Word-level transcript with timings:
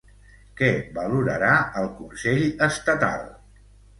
Què 0.61 0.69
valorarà 0.95 1.51
el 1.83 1.91
consell 1.99 2.43
estatal? 2.71 3.29